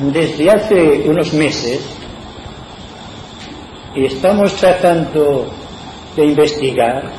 [0.00, 1.80] desde hace unos meses
[3.94, 5.46] estamos tratando
[6.14, 7.12] de investigar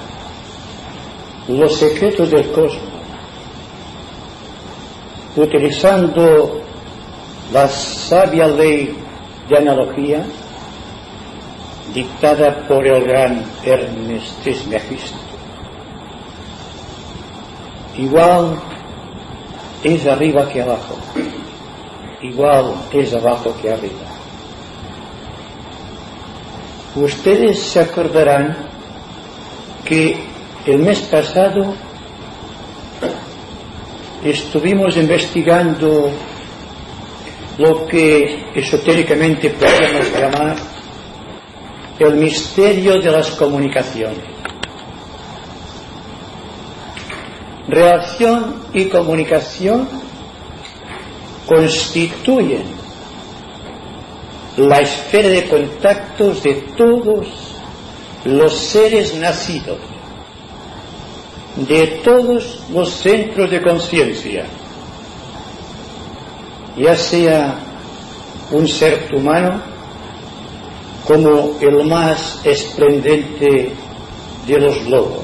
[1.48, 2.84] los secretos del cosmos,
[5.36, 6.62] utilizando
[7.52, 8.96] la sabia ley
[9.50, 10.24] de analogía
[11.94, 15.18] dictada por el gran Ernest Trismegisto.
[17.98, 18.60] Igual
[19.84, 20.98] es arriba que abajo
[22.22, 24.06] igual es abajo que arriba.
[26.96, 28.58] Ustedes se acordarán
[29.86, 30.18] que
[30.66, 31.76] el mes pasado
[34.24, 36.10] estuvimos investigando
[37.58, 40.58] lo que esotéricamente podemos llamar
[42.00, 44.26] el misterio de las comunicaciones.
[47.68, 50.07] Relación y comunicación
[51.48, 52.64] constituyen
[54.58, 57.28] la esfera de contactos de todos
[58.26, 59.78] los seres nacidos,
[61.56, 64.46] de todos los centros de conciencia,
[66.76, 67.60] ya sea
[68.52, 69.62] un ser humano
[71.06, 73.74] como el más esplendente
[74.46, 75.24] de los lobos.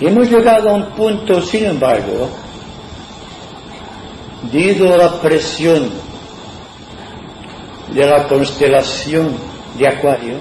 [0.00, 2.30] Y hemos llegado a un punto, sin embargo,
[4.50, 5.90] debido a la presión
[7.92, 9.34] de la constelación
[9.78, 10.36] de Acuario,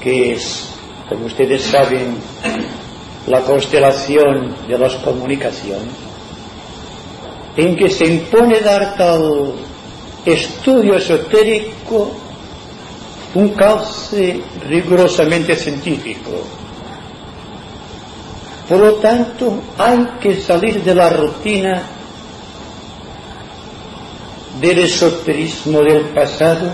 [0.00, 0.70] que es,
[1.08, 2.16] como ustedes saben,
[3.26, 5.92] la constelación de las comunicaciones,
[7.56, 9.54] en que se impone dar tal
[10.24, 12.12] estudio esotérico
[13.34, 16.30] un cauce rigurosamente científico.
[18.68, 21.97] Por lo tanto, hay que salir de la rutina
[24.60, 26.72] del esoterismo del pasado,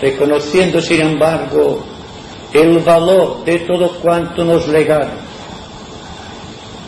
[0.00, 1.84] reconociendo sin embargo
[2.52, 5.24] el valor de todo cuanto nos legaron.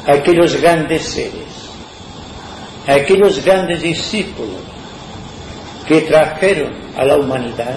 [0.07, 1.49] Aquellos grandes seres,
[2.87, 4.61] aquellos grandes discípulos
[5.87, 7.77] que trajeron a la humanidad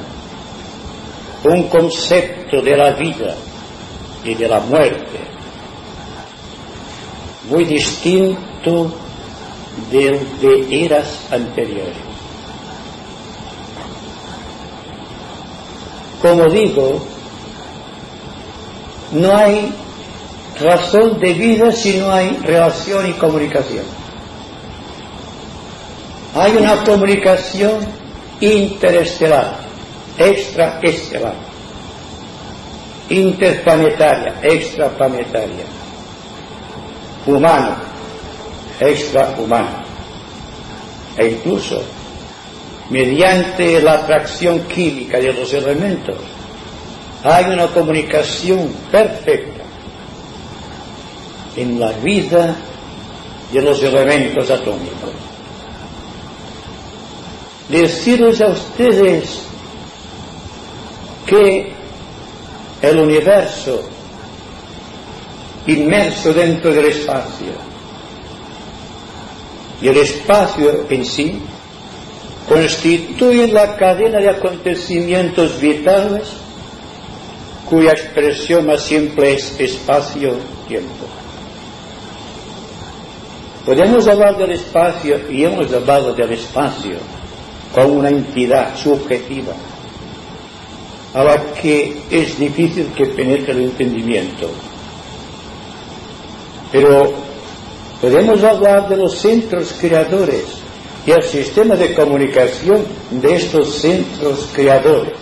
[1.44, 3.36] un concepto de la vida
[4.24, 5.20] y de la muerte
[7.50, 8.94] muy distinto
[9.92, 11.96] del de eras anteriores.
[16.22, 17.02] Como digo,
[19.14, 19.74] no hay
[20.60, 23.86] razón de vida si no hay relación y comunicación.
[26.36, 27.80] Hay una comunicación
[28.40, 29.60] interestelar,
[30.18, 31.36] extraestelar,
[33.10, 35.66] interplanetaria, extraplanetaria,
[37.26, 37.89] humana,
[38.80, 39.84] extrahumano.
[41.18, 41.82] E incluso
[42.90, 46.18] mediante la atracción química de los elementos
[47.24, 49.64] hay una comunicación perfecta
[51.56, 52.56] en la vida
[53.52, 55.12] de los elementos atómicos.
[57.68, 59.42] Decirles a ustedes
[61.26, 61.74] que
[62.82, 63.84] el universo
[65.68, 67.69] inmerso dentro del espacio
[69.82, 71.42] y el espacio en sí
[72.48, 76.24] constituye la cadena de acontecimientos vitales
[77.70, 81.06] cuya expresión más simple es espacio-tiempo.
[83.66, 86.98] Podemos hablar del espacio y hemos hablado del espacio
[87.74, 89.54] como una entidad subjetiva
[91.14, 94.50] a la que es difícil que penetre el entendimiento.
[96.72, 97.29] Pero
[98.02, 100.46] Podemos hablar de los centros creadores
[101.06, 105.18] y el sistema de comunicación de estos centros creadores.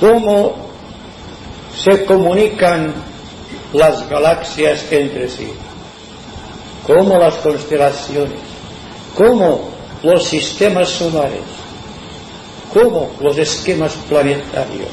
[0.00, 0.54] Cómo
[1.76, 2.94] se comunican
[3.74, 5.52] las galaxias entre sí,
[6.86, 8.40] cómo las constelaciones,
[9.14, 9.68] cómo
[10.02, 11.42] los sistemas solares,
[12.72, 14.88] cómo los esquemas planetarios,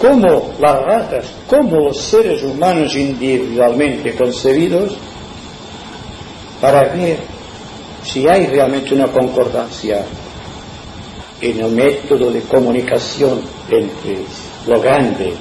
[0.00, 4.96] cómo las razas, cómo los seres humanos individualmente concebidos,
[6.60, 7.18] para ver
[8.04, 10.04] si hay realmente una concordancia
[11.40, 14.24] en el método de comunicación entre
[14.66, 15.34] lo grande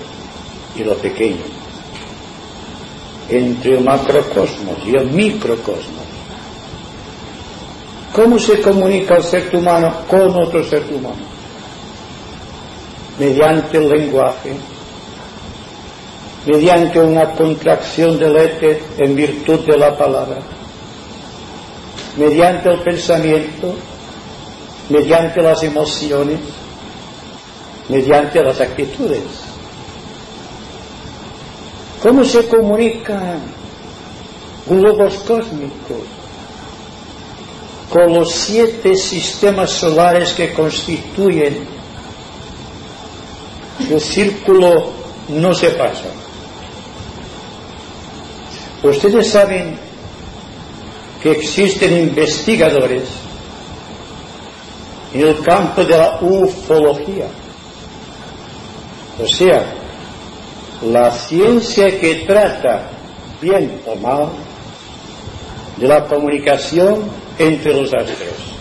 [0.76, 1.44] y lo pequeño,
[3.30, 6.06] entre el macrocosmos y el microcosmos.
[8.14, 11.35] ¿Cómo se comunica el ser humano con otro ser humano?
[13.18, 14.54] Mediante el lenguaje,
[16.46, 20.38] mediante una contracción del éter en virtud de la palabra,
[22.18, 23.74] mediante el pensamiento,
[24.90, 26.40] mediante las emociones,
[27.90, 29.24] mediante las actitudes.
[32.02, 33.38] ¿Cómo se comunica
[34.68, 35.96] un logos cósmico
[37.90, 41.75] con los siete sistemas solares que constituyen
[43.80, 44.92] el círculo
[45.30, 46.10] no se pasa.
[48.84, 49.78] Ustedes saben
[51.22, 53.10] que existen investigadores
[55.14, 57.28] en el campo de la ufología,
[59.22, 59.74] o sea,
[60.84, 62.90] la ciencia que trata,
[63.42, 64.30] bien o mal,
[65.78, 67.04] de la comunicación
[67.40, 68.56] entre los astros.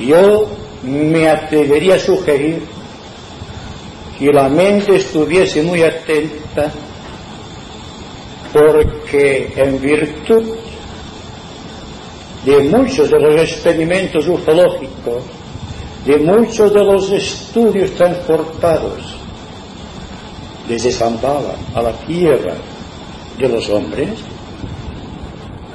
[0.00, 0.48] Yo
[0.82, 2.62] me atrevería a sugerir
[4.18, 6.72] que la mente estuviese muy atenta
[8.52, 10.44] porque en virtud
[12.44, 15.22] de muchos de los experimentos ufológicos,
[16.06, 19.16] de muchos de los estudios transportados
[20.68, 22.54] desde Zambala a la tierra
[23.38, 24.10] de los hombres,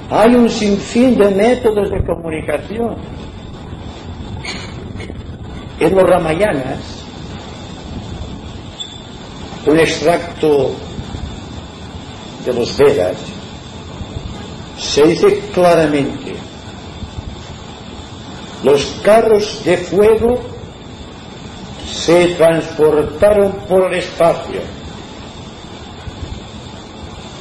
[0.09, 2.95] hay un sinfín de métodos de comunicación.
[5.79, 6.79] En los Ramayanas,
[9.65, 10.71] un extracto
[12.45, 13.17] de los Vedas,
[14.77, 16.35] se dice claramente,
[18.63, 20.39] los carros de fuego
[21.91, 24.61] se transportaron por el espacio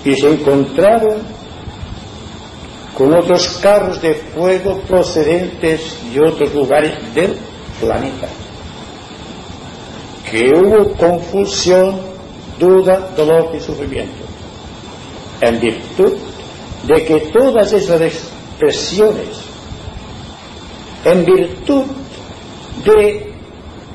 [0.04, 1.22] y se encontraron
[2.96, 7.38] con otros carros de fuego procedentes de otros lugares del
[7.82, 8.28] planeta.
[10.30, 12.00] Que hubo confusión,
[12.58, 14.24] duda, dolor y sufrimiento.
[15.40, 16.14] En virtud
[16.84, 19.40] de que todas esas expresiones,
[21.04, 21.84] en virtud
[22.84, 23.32] de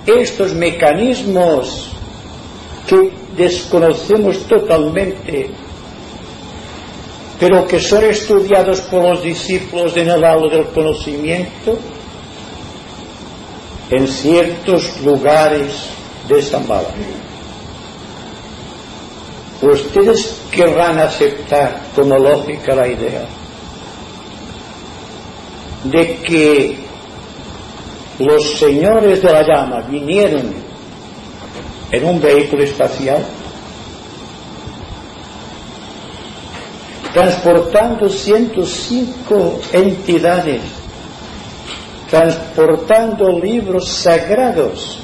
[0.05, 1.91] estos mecanismos
[2.87, 5.49] que desconocemos totalmente
[7.39, 11.77] pero que son estudiados por los discípulos en el aula del conocimiento
[13.89, 15.89] en ciertos lugares
[16.27, 16.89] de Zambala.
[19.61, 23.25] Ustedes querrán aceptar como lógica la idea
[25.83, 26.77] de que
[28.19, 30.53] los señores de la llama vinieron
[31.91, 33.25] en un vehículo espacial
[37.13, 40.61] transportando 105 entidades,
[42.09, 44.99] transportando libros sagrados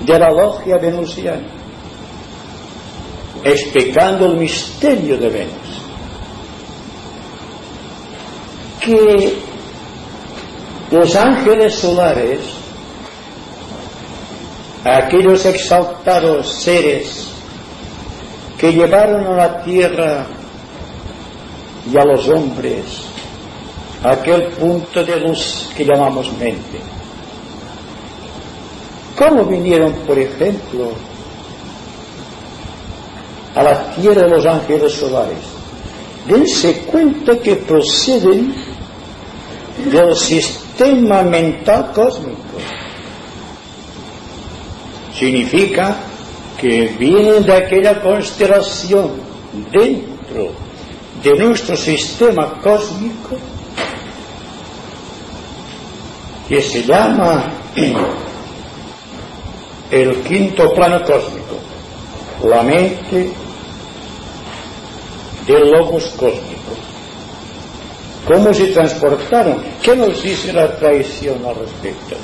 [0.00, 1.48] de la logia venusiana,
[3.42, 5.80] explicando el misterio de Venus.
[8.80, 9.38] Que
[10.90, 12.40] los ángeles solares,
[14.84, 17.28] aquellos exaltados seres
[18.58, 20.26] que llevaron a la tierra
[21.90, 23.09] y a los hombres
[24.02, 26.80] aquel punto de luz que llamamos mente.
[29.16, 30.92] ¿Cómo vinieron, por ejemplo,
[33.54, 35.38] a la tierra de los ángeles solares?
[36.26, 38.54] Dense cuenta que proceden
[39.90, 42.38] del sistema mental cósmico.
[45.14, 45.96] Significa
[46.58, 49.12] que vienen de aquella constelación
[49.70, 50.52] dentro
[51.22, 53.36] de nuestro sistema cósmico
[56.50, 57.44] que se llama
[59.88, 61.60] el quinto plano cósmico,
[62.44, 63.30] la mente
[65.46, 66.72] del logos cósmico.
[68.26, 69.62] ¿Cómo se transportaron?
[69.80, 72.16] ¿Qué nos dice la tradición al respecto?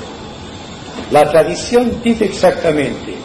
[1.11, 3.15] La tradición dice exactamente,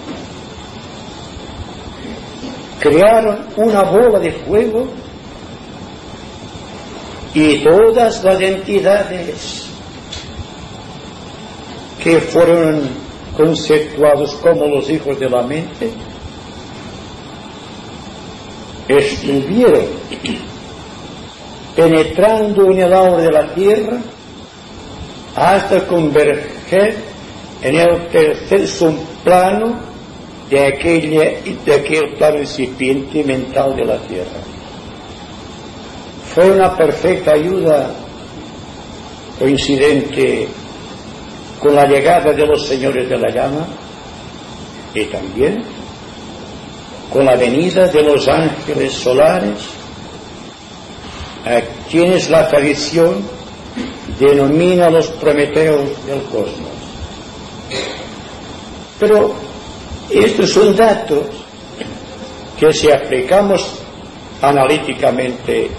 [2.79, 4.87] crearon una bola de fuego
[7.35, 9.62] y todas las entidades
[12.03, 12.83] que fueron
[13.37, 15.91] conceptuados como los hijos de la mente
[18.89, 19.87] estuvieron
[21.77, 23.99] penetrando en el aura de la tierra
[25.37, 26.97] hasta converger
[27.63, 28.69] en el tercer
[29.25, 29.81] plano
[30.51, 31.31] de, aquella,
[31.65, 34.41] de aquel plano incipiente mental de la tierra.
[36.35, 37.95] Fue una perfecta ayuda
[39.39, 40.49] coincidente
[41.63, 43.67] con la llegada de los señores de la llama
[44.93, 45.63] y también
[47.13, 49.59] con la venida de los ángeles solares,
[51.45, 53.23] a quienes la tradición
[54.19, 56.73] denomina los prometeos del cosmos.
[58.99, 59.35] Pero
[60.11, 61.27] estos son datos
[62.59, 63.79] que si aplicamos
[64.41, 65.71] analíticamente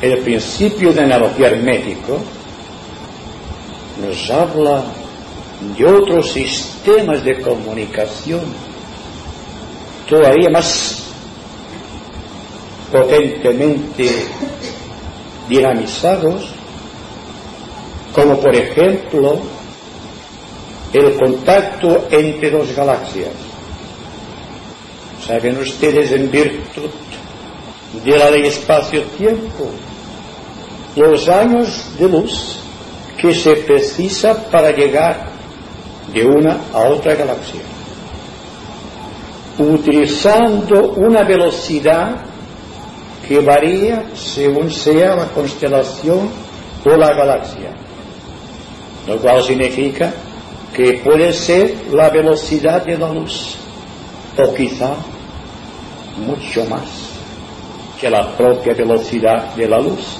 [0.00, 2.20] el principio de analogía hermético,
[4.00, 4.82] nos habla
[5.76, 8.40] de otros sistemas de comunicación
[10.08, 11.04] todavía más
[12.90, 14.10] potentemente
[15.48, 16.48] dinamizados,
[18.12, 19.38] como por ejemplo
[20.92, 23.32] el contacto entre dos galaxias.
[25.24, 26.90] Saben ustedes en virtud
[28.04, 29.70] de la ley espacio-tiempo
[30.96, 32.58] los años de luz
[33.20, 35.28] que se precisa para llegar
[36.12, 37.60] de una a otra galaxia,
[39.58, 42.16] utilizando una velocidad
[43.26, 46.30] que varía según sea la constelación
[46.84, 47.70] o la galaxia,
[49.06, 50.12] lo cual significa
[50.74, 53.56] que puede ser la velocidad de la luz,
[54.38, 54.94] o quizá
[56.26, 56.88] mucho más
[58.00, 60.16] que la propia velocidad de la luz.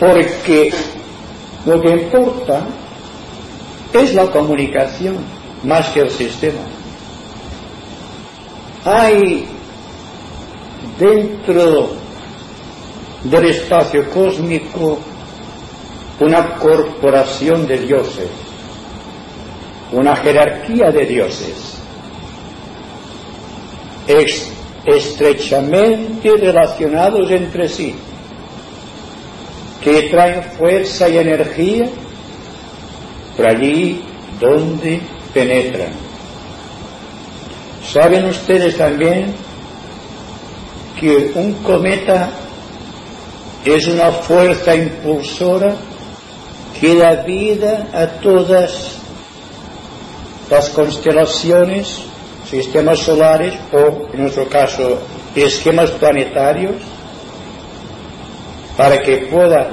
[0.00, 0.72] Porque
[1.66, 2.66] lo que importa
[3.92, 5.16] es la comunicación
[5.62, 6.60] más que el sistema.
[8.84, 9.46] Hay
[10.98, 11.92] dentro
[13.24, 14.98] del espacio cósmico
[16.20, 18.28] una corporación de dioses,
[19.92, 21.74] una jerarquía de dioses,
[24.84, 27.94] estrechamente relacionados entre sí
[29.84, 31.84] que traen fuerza y energía
[33.36, 34.02] por allí
[34.40, 35.00] donde
[35.34, 35.92] penetran.
[37.92, 39.34] ¿Saben ustedes también
[40.98, 42.30] que un cometa
[43.62, 45.74] es una fuerza impulsora
[46.80, 48.96] que da vida a todas
[50.50, 52.00] las constelaciones,
[52.48, 54.98] sistemas solares o, en nuestro caso,
[55.34, 56.93] esquemas planetarios?
[58.76, 59.70] Para que pueda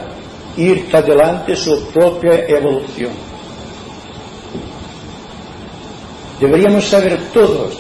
[0.57, 3.11] ir adelante su propia evolución.
[6.39, 7.77] Deberíamos saber todos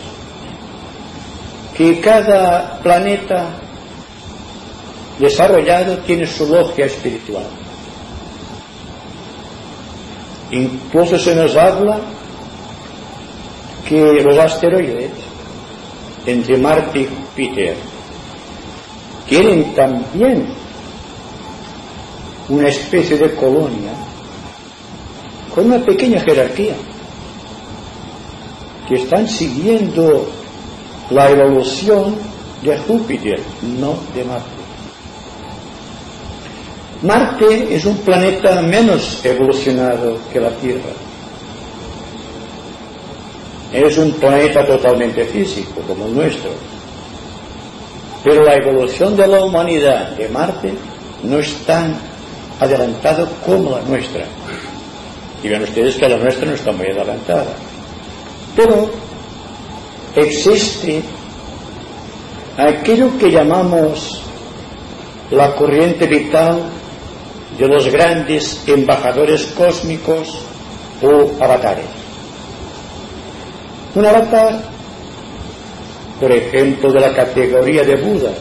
[1.75, 3.49] que cada planeta
[5.19, 7.47] desarrollado tiene su logia espiritual.
[10.51, 11.99] Incluso se nos habla
[13.87, 15.11] que los asteroides
[16.25, 17.75] entre Marte y Júpiter
[19.27, 20.60] tienen también
[22.51, 23.93] una especie de colonia
[25.55, 26.75] con una pequeña jerarquía
[28.87, 30.29] que están siguiendo
[31.11, 32.15] la evolución
[32.61, 33.39] de Júpiter,
[33.79, 34.61] no de Marte.
[37.03, 40.91] Marte es un planeta menos evolucionado que la Tierra.
[43.71, 46.51] Es un planeta totalmente físico, como el nuestro.
[48.23, 50.73] Pero la evolución de la humanidad de Marte
[51.23, 52.10] no es tan
[52.61, 54.23] adelantado como la nuestra.
[55.43, 57.53] Y ven ustedes que la nuestra no está muy adelantada.
[58.55, 58.89] Pero
[60.15, 61.01] existe
[62.57, 64.21] aquello que llamamos
[65.31, 66.61] la corriente vital
[67.57, 70.37] de los grandes embajadores cósmicos
[71.01, 71.85] o avatares.
[73.95, 74.61] Un avatar,
[76.19, 78.31] por ejemplo, de la categoría de Buda,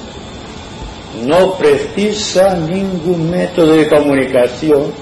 [1.18, 4.92] no precisa ningún método de comunicación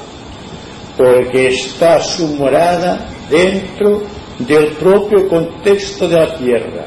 [0.97, 4.03] porque está su morada dentro
[4.39, 6.85] del propio contexto de la tierra.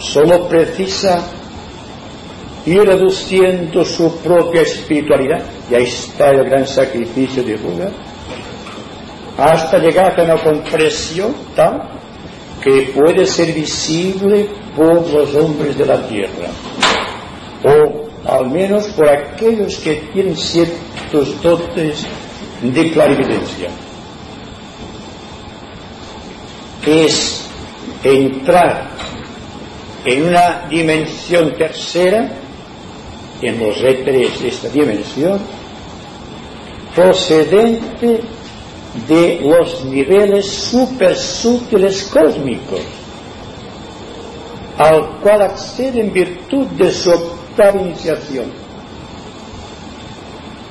[0.00, 1.24] Solo precisa
[2.66, 7.90] ir reduciendo su propia espiritualidad, y ahí está el gran sacrificio de Buda,
[9.38, 11.88] hasta llegar a una comprensión tal
[12.62, 16.48] que puede ser visible por los hombres de la tierra
[17.64, 22.06] o al menos por aquellos que tienen ciertos dotes
[22.62, 23.70] de clarividencia,
[26.86, 27.44] es
[28.02, 28.90] entrar
[30.04, 32.30] en una dimensión tercera,
[33.40, 35.38] en los éteres de esta dimensión,
[36.94, 38.20] procedente
[39.06, 42.80] de los niveles supersútiles cósmicos,
[44.78, 47.37] al cual accede en virtud de su
[47.74, 48.46] iniciación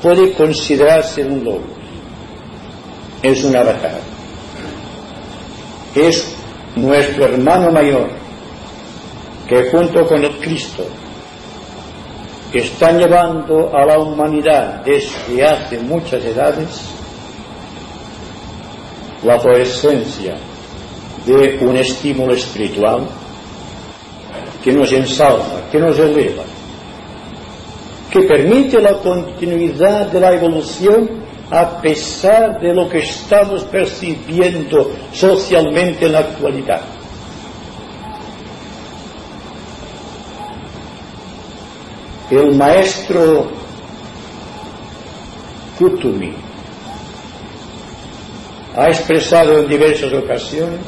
[0.02, 1.64] puede considerarse un lobo.
[3.22, 4.00] Es un avatar.
[5.96, 6.36] Es
[6.76, 8.10] nuestro hermano mayor,
[9.48, 10.86] que junto con el Cristo
[12.54, 16.82] están llevando a la humanidad desde hace muchas edades
[19.24, 20.36] la presencia
[21.26, 23.08] de un estímulo espiritual
[24.64, 26.44] que nos ensalza, que nos eleva,
[28.18, 31.10] que permite la continuidad de la evolución
[31.52, 36.82] a pesar de lo que estamos percibiendo socialmente en la actualidad.
[42.32, 43.50] El maestro
[45.78, 46.34] Kutumi
[48.76, 50.82] ha expresado en diversas ocasiones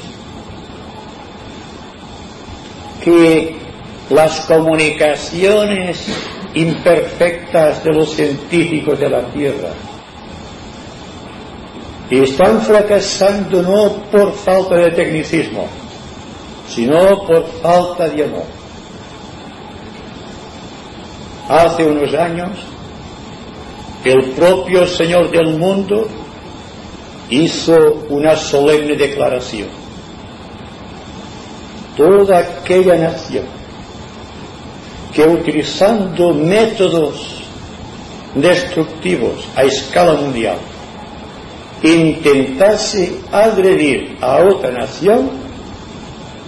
[3.04, 3.56] que
[4.10, 6.08] las comunicaciones
[6.54, 9.70] imperfectas de los científicos de la Tierra
[12.10, 15.68] están fracasando no por falta de tecnicismo,
[16.68, 18.46] sino por falta de amor.
[21.48, 22.58] Hace unos años,
[24.04, 26.08] el propio Señor del mundo
[27.30, 29.68] hizo una solemne declaración.
[31.96, 33.59] Toda aquella nación
[35.14, 37.44] que utilizando métodos
[38.36, 40.60] destructivos a escala mundial
[41.82, 45.32] intentase agredir a otra nación,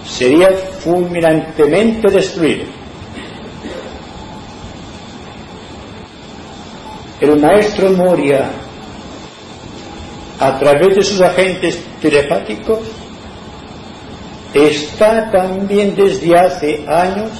[0.04, 2.66] sería fulminantemente destruido.
[7.18, 8.50] El maestro Moria
[10.42, 12.80] a través de sus agentes telepáticos,
[14.52, 17.30] está también desde hace años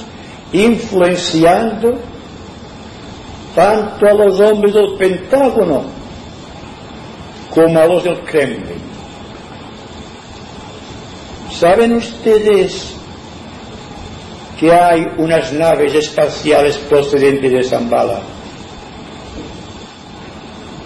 [0.53, 1.99] influenciando
[3.55, 5.83] tanto a los hombres del Pentágono
[7.49, 8.81] como a los del Kremlin.
[11.51, 12.95] ¿Saben ustedes
[14.59, 18.21] que hay unas naves espaciales procedentes de Zambala?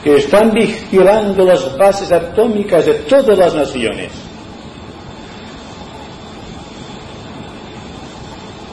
[0.07, 4.26] que están vigilando las bases atómicas de todas las naciones.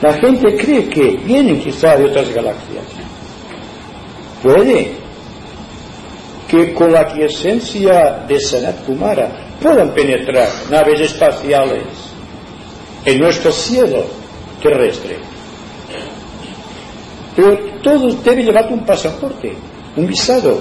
[0.05, 2.85] La gente cree que vienen quizá de otras galaxias.
[4.43, 4.93] Puede
[6.47, 11.87] que con la quiesencia de Sanat Kumara puedan penetrar naves espaciales
[13.03, 14.05] en nuestro cielo
[14.63, 15.17] terrestre.
[17.35, 19.57] Pero todos deben llevar un pasaporte,
[19.97, 20.61] un visado,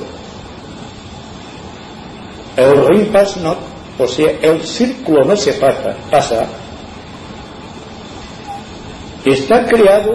[2.56, 3.58] el ring no,
[4.00, 6.48] o sea, el círculo no se pasa, pasa,
[9.32, 10.14] está creado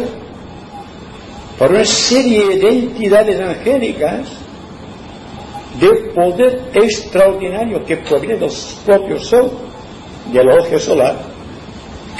[1.58, 4.28] por una serie de entidades angélicas
[5.80, 8.50] de poder extraordinario que proviene del
[8.84, 9.50] propio Sol,
[10.32, 11.16] del ojo solar,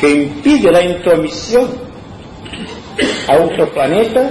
[0.00, 1.68] que impide la intromisión
[3.28, 4.30] a otro planeta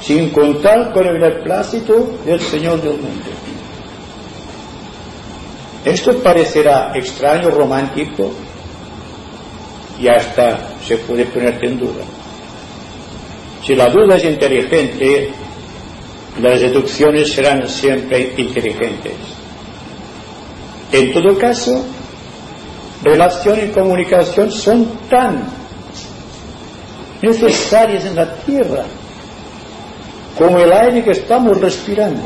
[0.00, 3.30] sin contar con el beneplácito del Señor del mundo.
[5.84, 8.30] Esto parecerá extraño, romántico
[9.98, 12.04] y hasta se puede ponerte en duda.
[13.64, 15.30] Si la duda es inteligente,
[16.40, 19.14] las deducciones serán siempre inteligentes.
[20.92, 21.84] En todo caso,
[23.02, 25.44] relación y comunicación son tan
[27.20, 28.84] necesarias en la tierra
[30.36, 32.22] como el aire que estamos respirando.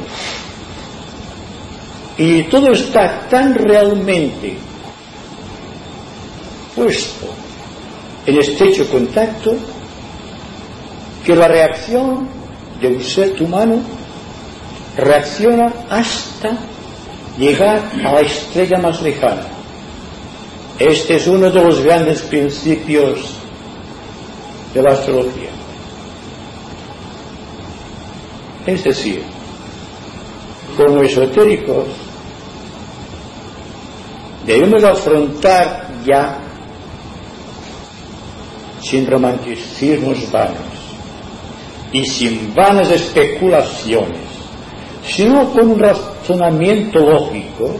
[2.19, 4.59] Y todo está tan realmente
[6.77, 7.42] puesto
[8.27, 9.55] en estrecho contacto
[11.25, 12.29] que la reacción
[12.81, 13.81] de un ser humano
[14.97, 16.59] reacciona hasta
[17.39, 19.47] llegar a la estrella más lejana.
[20.79, 23.35] Este es uno de los grandes principios
[24.75, 25.51] de la astrología.
[28.67, 29.23] Es decir,
[30.77, 31.87] como esotéricos,
[34.47, 36.42] debemos afrontar ya
[38.83, 40.57] sin romanticismos vanos
[41.93, 44.21] y sin vanas especulaciones,
[45.05, 47.77] sino con un razonamiento lógico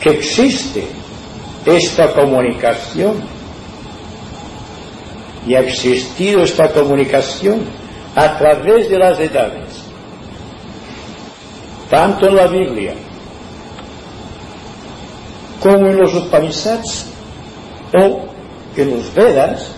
[0.00, 0.86] que existe
[1.64, 3.38] esta comunicación.
[5.46, 7.60] Y ha existido esta comunicación
[8.14, 9.88] a través de las edades
[11.90, 12.94] tanto en la Biblia
[15.60, 17.06] como en los Upanishads
[17.94, 18.27] o
[18.82, 19.70] en los Vedas,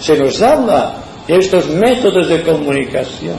[0.00, 0.94] se nos habla
[1.26, 3.36] de estos métodos de comunicación.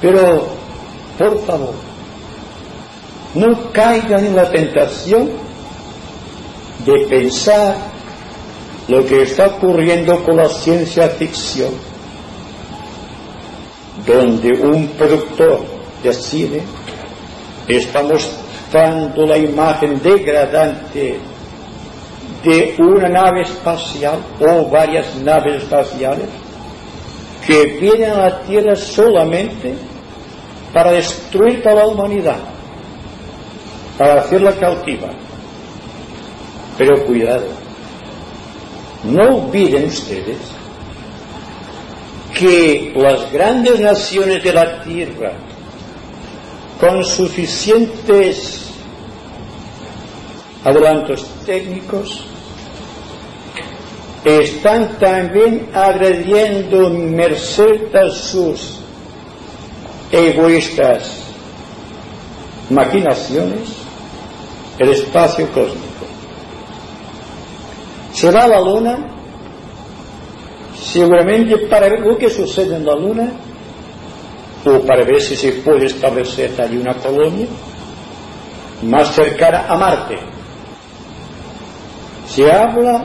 [0.00, 0.48] Pero,
[1.18, 1.74] por favor,
[3.34, 5.30] no caigan en la tentación
[6.84, 7.76] de pensar
[8.88, 11.72] lo que está ocurriendo con la ciencia ficción,
[14.06, 15.60] donde un productor
[16.02, 16.62] de cine
[17.66, 21.18] está mostrando la imagen degradante
[22.44, 26.28] de una nave espacial o varias naves espaciales
[27.46, 29.74] que vienen a la Tierra solamente
[30.72, 32.38] para destruir toda la humanidad,
[33.96, 35.08] para hacerla cautiva.
[36.76, 37.46] Pero cuidado,
[39.04, 40.38] no olviden ustedes
[42.34, 45.32] que las grandes naciones de la Tierra,
[46.78, 48.57] con suficientes
[50.68, 51.26] adelantos.
[51.44, 52.24] Técnicos,
[54.24, 58.78] están también agrediendo merced a sus
[60.10, 61.24] egoístas.
[62.70, 63.76] Maquinaciones.
[64.78, 66.06] El espacio cósmico.
[68.12, 69.14] Se va a la luna.
[70.76, 73.32] Seguramente para ver lo que sucede en la luna.
[74.64, 77.46] O para ver si se puede establecer allí una colonia
[78.82, 80.27] más cercana a Marte.
[82.38, 83.04] Se habla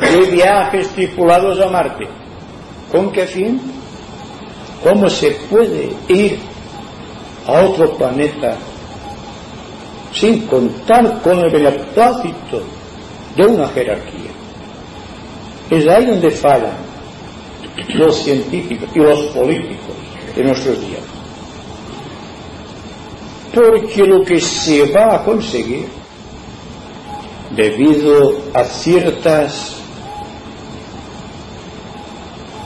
[0.00, 2.08] de viajes tripulados a Marte.
[2.90, 3.60] ¿Con qué fin?
[4.82, 6.40] ¿Cómo se puede ir
[7.46, 8.56] a otro planeta
[10.12, 12.64] sin contar con el beneplácito
[13.36, 14.32] de una jerarquía?
[15.70, 16.74] Es ahí donde fallan
[17.90, 19.94] los científicos y los políticos
[20.34, 21.02] de nuestros días.
[23.54, 25.86] Porque lo que se va a conseguir
[27.56, 29.76] debido a ciertas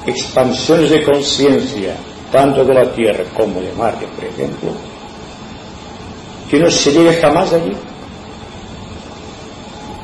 [0.06, 1.96] expansiones de conciencia,
[2.32, 4.70] tanto de la Tierra como de Marte, por ejemplo,
[6.50, 7.72] que no se llegue jamás allí.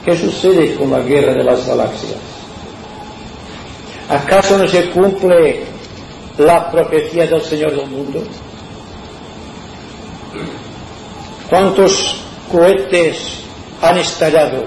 [0.04, 2.18] ¿Qué sucede con la guerra de las galaxias?
[4.08, 5.64] ¿Acaso no se cumple
[6.36, 8.22] la profecía del Señor del mundo?
[11.48, 13.43] ¿Cuántos cohetes
[13.88, 14.64] han estallado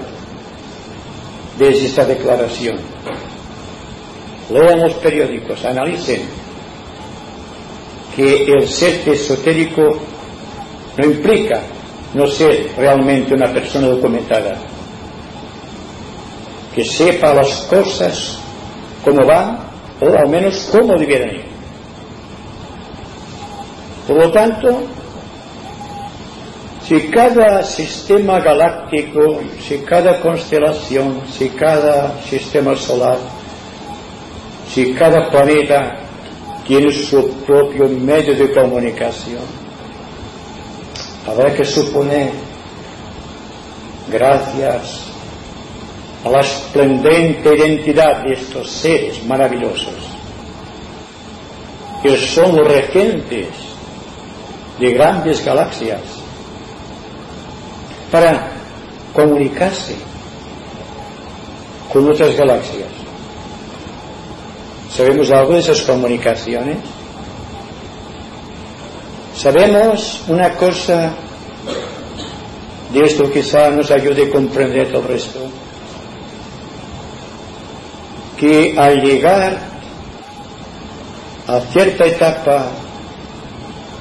[1.58, 2.76] desde esta declaración?
[4.50, 6.22] lean los periódicos, analicen
[8.16, 9.98] que el ser esotérico
[10.96, 11.60] no implica
[12.14, 14.56] no ser realmente una persona documentada,
[16.74, 18.38] que sepa las cosas
[19.04, 19.58] como van
[20.00, 21.42] o al menos cómo debieran.
[24.06, 24.82] Por lo tanto,
[26.88, 33.18] si cada sistema galáctico, si cada constelación, si cada sistema solar
[34.72, 35.96] si cada planeta
[36.66, 39.42] tiene su propio medio de comunicación,
[41.26, 42.30] habrá que suponer,
[44.10, 45.04] gracias
[46.24, 49.94] a la esplendente identidad de estos seres maravillosos,
[52.02, 53.48] que son regentes
[54.78, 56.17] de grandes galaxias,
[58.10, 58.48] para
[59.12, 59.96] comunicarse
[61.92, 62.88] con otras galaxias.
[64.94, 66.78] ¿Sabemos algo de esas comunicaciones?
[69.36, 71.12] ¿Sabemos una cosa
[72.92, 75.40] de esto quizá nos ayude a comprender todo esto?
[78.36, 79.58] Que al llegar
[81.46, 82.66] a cierta etapa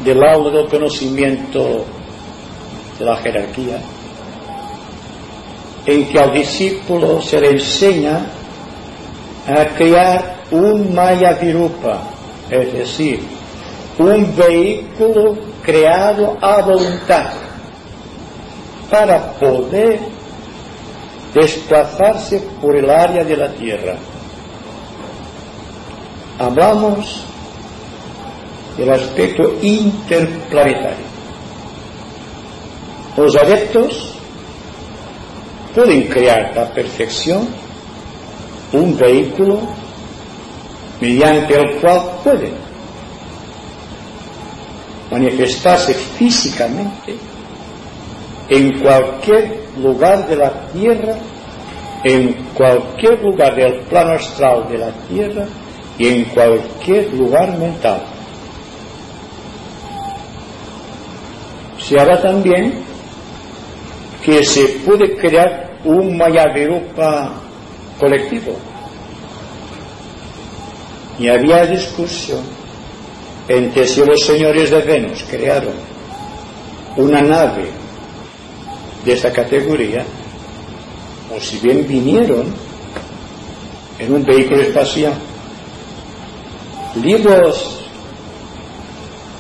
[0.03, 1.85] del aula del conocimiento
[2.97, 3.79] de la jerarquía,
[5.88, 8.26] en que al discípulo se le enseña
[9.47, 12.02] a crear un Maya Virupa,
[12.50, 13.23] es decir,
[13.97, 17.32] un vehículo creado a voluntad
[18.91, 20.00] para poder
[21.34, 23.95] desplazarse por el área de la Tierra.
[26.38, 27.23] Hablamos
[28.78, 31.08] del aspecto interplanetario.
[33.15, 34.16] Los adeptos
[35.77, 37.47] pueden crear a perfección
[38.73, 39.59] un vehículo
[40.99, 42.53] mediante el cual pueden
[45.11, 47.15] manifestarse físicamente
[48.49, 51.15] en cualquier lugar de la Tierra,
[52.03, 55.45] en cualquier lugar del plano astral de la Tierra
[55.99, 58.01] y en cualquier lugar mental.
[61.77, 62.87] Se habla también
[64.27, 67.31] que se puede crear un Mayavirupa
[67.97, 68.57] colectivo
[71.17, 72.41] y había discusión
[73.47, 75.75] entre si los señores de Venus crearon
[76.97, 77.69] una nave
[79.05, 80.03] de esa categoría
[81.33, 82.53] o si bien vinieron
[83.97, 85.13] en un vehículo espacial.
[87.01, 87.79] Libros,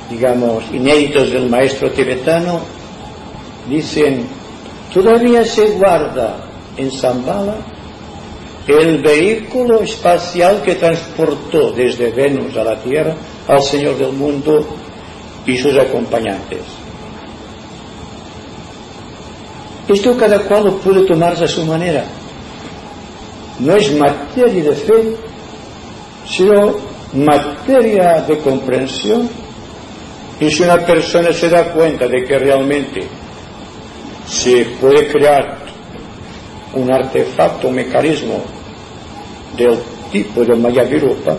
[0.09, 2.61] digamos, inéditos del maestro tibetano
[3.69, 4.36] dicen,
[5.01, 6.37] todavía se guarda
[6.75, 7.57] en Zambala
[8.67, 13.15] el vehículo espacial que transportó desde Venus a la Tierra
[13.47, 14.65] al Señor del mundo
[15.45, 16.61] y sus acompañantes.
[19.87, 22.03] Esto cada cual puede tomarse a su manera.
[23.59, 25.15] No es materia de fe,
[26.27, 26.75] sino
[27.13, 29.29] materia de comprensión.
[30.39, 33.07] Y si una persona se da cuenta de que realmente
[34.27, 35.57] se puede crear
[36.73, 38.41] un artefacto, un mecanismo
[39.55, 39.79] del
[40.11, 41.37] tipo de Mayavirupa,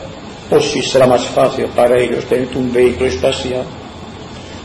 [0.51, 3.65] o si será más fácil para ellos tener un vehículo espacial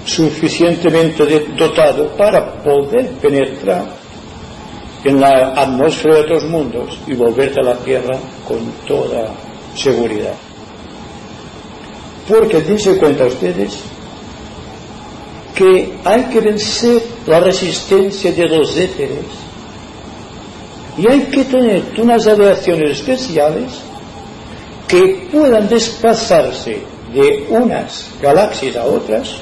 [0.06, 3.86] suficientemente dotado para poder penetrar
[5.04, 9.28] en la atmósfera de otros mundos y volverte a la Tierra con toda
[9.76, 10.34] seguridad.
[12.28, 13.84] Porque dense cuenta ustedes
[15.56, 19.26] que hay que vencer la resistencia de los éteres
[20.98, 23.72] y hay que tener unas aleaciones especiales
[24.88, 26.82] que puedan desplazarse
[27.14, 29.36] de unas galaxias a otras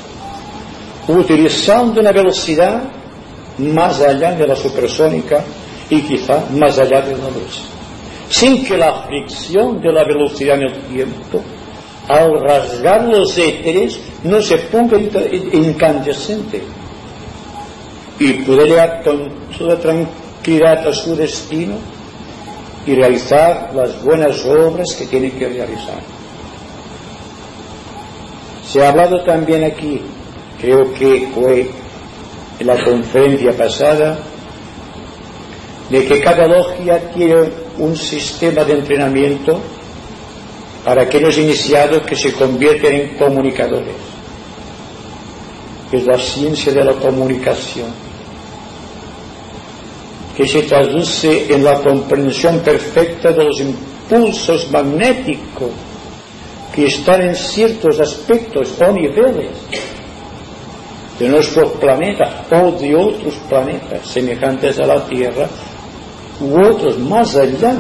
[1.08, 2.84] utilizando una velocidad
[3.58, 5.44] más allá de la supersónica
[5.90, 7.64] y quizá más allá de la luz,
[8.30, 11.42] sin que la fricción de la velocidad en el tiempo,
[12.12, 14.98] al rasgar los éteres, no se ponga
[15.54, 16.62] incandescente
[18.20, 21.76] y puede llegar con toda tranquilidad a su destino
[22.86, 26.02] y realizar las buenas obras que tiene que realizar.
[28.68, 30.02] Se ha hablado también aquí
[30.62, 31.70] creo que fue
[32.60, 34.20] en la conferencia pasada,
[35.90, 39.60] de que cada logia tiene un sistema de entrenamiento
[40.84, 43.96] para aquellos iniciados que se convierten en comunicadores.
[45.92, 47.88] Es la ciencia de la comunicación,
[50.36, 55.70] que se traduce en la comprensión perfecta de los impulsos magnéticos
[56.74, 59.52] que están en ciertos aspectos o niveles
[61.20, 65.48] de nuestro planeta o de otros planetas semejantes a la Tierra
[66.40, 67.76] u otros más allá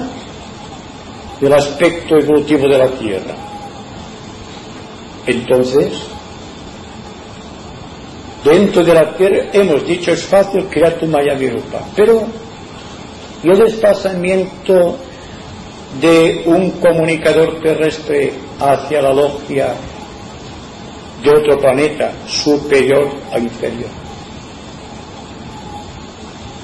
[1.41, 3.36] del aspecto evolutivo de la Tierra.
[5.25, 5.91] Entonces,
[8.43, 12.27] dentro de la Tierra hemos dicho es fácil crear tu Maya Virupa, pero
[13.43, 14.97] el desplazamiento
[15.99, 19.73] de un comunicador terrestre hacia la logia
[21.23, 23.89] de otro planeta superior a inferior.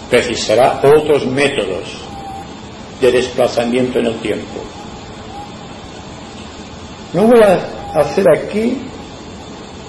[0.09, 2.06] Precisará otros métodos
[3.01, 4.61] de desplazamiento en el tiempo.
[7.13, 8.77] No voy a hacer aquí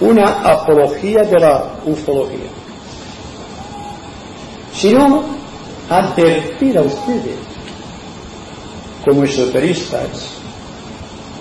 [0.00, 2.50] una apología de la ufología,
[4.72, 5.24] sino
[5.88, 7.38] advertir a ustedes,
[9.04, 10.34] como esoteristas,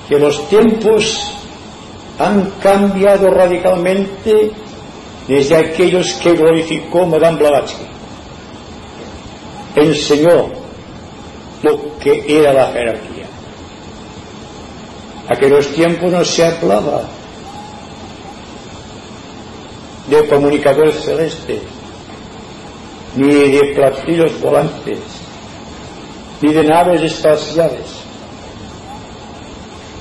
[0.10, 1.34] que los tiempos
[2.18, 4.52] han cambiado radicalmente
[5.28, 7.86] desde aquellos que glorificó Madame Blavatsky.
[9.76, 10.67] Enseñó
[11.64, 13.26] lo que era la jerarquía.
[15.30, 17.04] Aquellos tiempos no se hablaba
[20.08, 21.62] de comunicadores celestes,
[23.16, 25.00] ni de platillos volantes,
[26.42, 28.08] ni de naves espaciales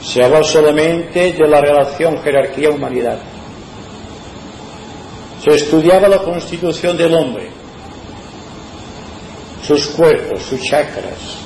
[0.06, 3.18] se habla solamente de la relación jerarquía-humanidad.
[5.42, 7.50] Se estudiaba la constitución del hombre,
[9.66, 11.45] sus cuerpos, sus chakras,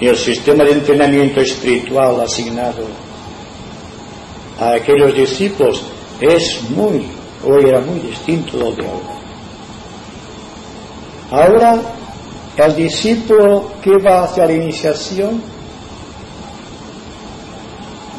[0.00, 2.84] y el sistema de entrenamiento espiritual asignado
[4.58, 5.82] a aquellos discípulos
[6.20, 7.06] es muy,
[7.44, 9.16] o era muy distinto del de ahora.
[11.30, 11.82] Ahora,
[12.56, 15.42] el discípulo que va hacia la iniciación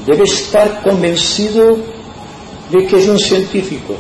[0.06, 1.78] debe estar convencido
[2.72, 3.96] de que es un científico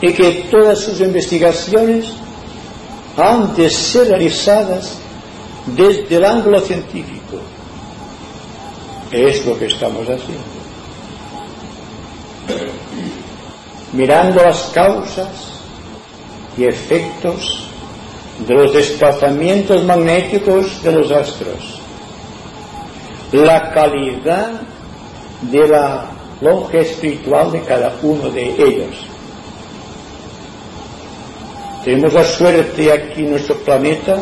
[0.00, 2.06] y que todas sus investigaciones
[3.16, 4.99] han de ser realizadas
[5.76, 7.38] desde el ángulo científico.
[9.10, 10.60] Es lo que estamos haciendo.
[13.92, 15.28] Mirando las causas
[16.56, 17.68] y efectos
[18.46, 21.80] de los desplazamientos magnéticos de los astros
[23.32, 24.62] la calidad
[25.42, 28.96] de la longe espiritual de cada uno de ellos.
[31.84, 34.18] Tenemos la suerte aquí en nuestro planeta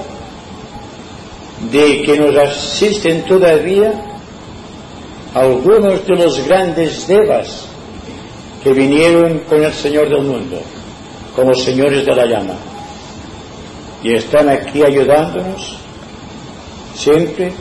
[1.70, 3.92] de que nos asisten todavía
[5.34, 7.66] algunos de los grandes devas
[8.62, 10.60] que vinieron con el Señor del mundo,
[11.34, 12.54] como señores de la llama,
[14.02, 15.76] y están aquí ayudándonos
[16.94, 17.52] siempre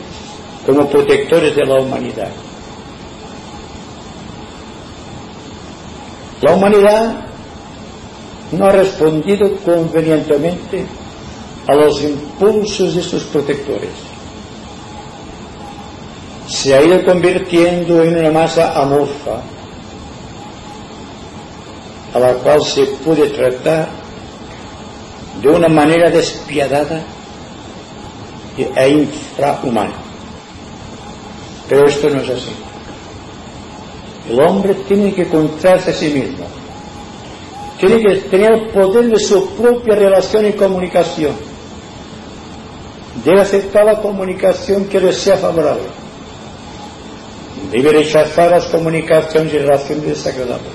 [0.64, 2.30] como protectores de la humanidad.
[6.40, 7.16] La humanidad
[8.52, 10.86] no ha respondido convenientemente
[11.68, 13.90] a los impulsos de sus protectores.
[16.48, 19.42] Se ha ido convirtiendo en una masa amorfa
[22.14, 23.86] a la cual se puede tratar
[25.42, 27.02] de una manera despiadada
[28.56, 29.92] e infrahumana.
[31.68, 32.52] Pero esto no es así.
[34.30, 36.46] El hombre tiene que encontrarse a sí mismo.
[37.78, 41.47] Tiene que tener el poder de su propia relación y comunicación.
[43.24, 45.84] Debe aceptar la comunicación que le sea favorable.
[47.70, 50.72] Debe rechazar las comunicaciones y relaciones desagradables.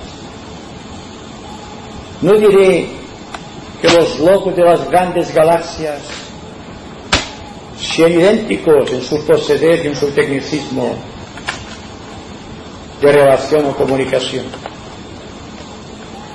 [2.22, 2.90] No diré
[3.82, 6.00] que los locos de las grandes galaxias
[7.78, 10.96] sean idénticos en su proceder y en su tecnicismo
[13.02, 14.46] de relación o comunicación.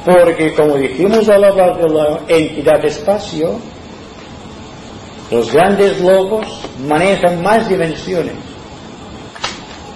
[0.05, 3.59] Porque, como dijimos al hablar de la entidad de espacio,
[5.31, 6.47] los grandes logos
[6.87, 8.35] manejan más dimensiones.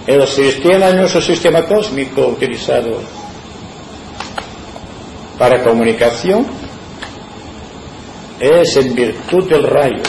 [0.07, 3.01] El sistema es nuestro sistema cósmico utilizado
[5.39, 6.47] para comunicación
[8.39, 10.03] es en virtud del rayo.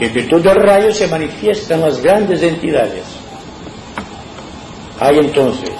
[0.00, 3.04] En virtud del rayo se manifiestan las grandes entidades.
[4.98, 5.70] Hay entonces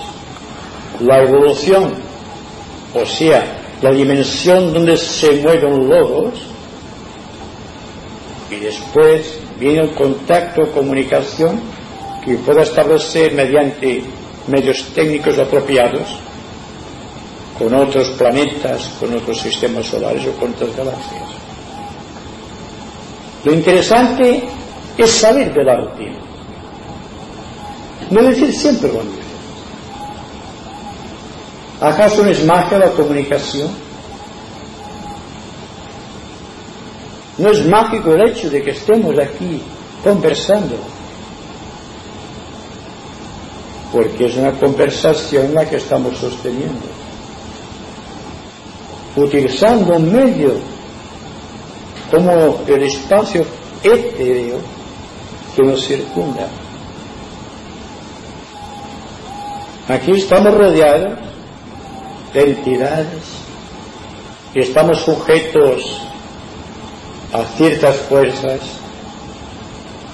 [1.00, 1.94] la evolución,
[2.94, 6.51] o sea, la dimensión donde se mueven logos,
[8.52, 11.60] y después viene el contacto, comunicación,
[12.24, 14.04] que pueda establecer mediante
[14.46, 16.18] medios técnicos apropiados
[17.58, 21.22] con otros planetas, con otros sistemas solares o con otras galaxias.
[23.44, 24.44] Lo interesante
[24.96, 26.12] es saber del arte,
[28.10, 29.22] no decir siempre lo mismo.
[31.80, 33.68] ¿Acaso no es magia la comunicación?
[37.38, 39.62] No es mágico el hecho de que estemos aquí
[40.04, 40.76] conversando,
[43.92, 46.86] porque es una conversación la que estamos sosteniendo,
[49.16, 50.52] utilizando un medio
[52.10, 53.44] como el espacio
[53.82, 54.58] etéreo
[55.56, 56.48] que nos circunda.
[59.88, 61.18] Aquí estamos rodeados
[62.32, 63.42] de entidades.
[64.54, 66.01] Y estamos sujetos
[67.32, 68.60] a ciertas fuerzas,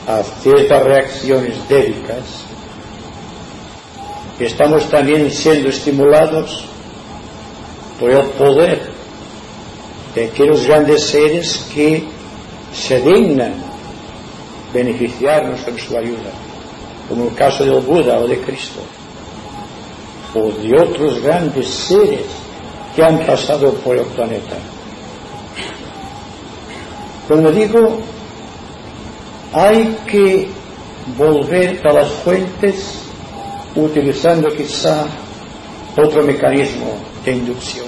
[0.07, 2.45] a ciertas reacciones délicas.
[4.39, 6.65] Estamos también siendo estimulados
[7.99, 8.91] por el poder
[10.15, 12.05] de aquellos grandes seres que
[12.73, 13.55] se dignan
[14.73, 16.31] beneficiarnos con su ayuda,
[17.09, 18.81] como el caso del Buda o de Cristo,
[20.35, 22.27] o de otros grandes seres
[22.95, 24.57] que han pasado por el planeta.
[27.29, 28.01] Como digo,
[29.53, 30.49] hay que
[31.17, 33.01] volver a las fuentes
[33.77, 35.07] utilizando quizá
[35.97, 37.87] otro mecanismo de inducción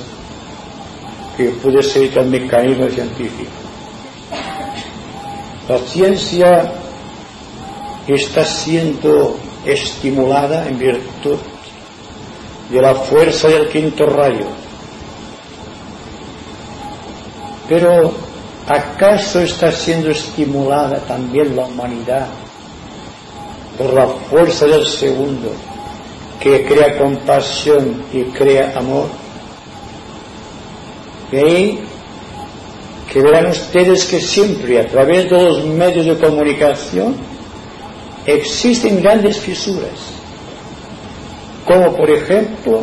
[1.37, 3.50] que puede ser el mecanismo científico.
[5.68, 6.72] La ciencia
[8.07, 11.38] está siendo estimulada en virtud
[12.70, 14.46] de la fuerza del quinto rayo.
[17.68, 18.12] Pero
[18.70, 22.28] ¿acaso está siendo estimulada también la humanidad
[23.76, 25.50] por la fuerza del segundo
[26.38, 29.08] que crea compasión y crea amor?
[31.32, 31.80] Y ahí
[33.12, 37.16] que verán ustedes que siempre a través de los medios de comunicación
[38.24, 39.98] existen grandes fisuras,
[41.64, 42.82] como por ejemplo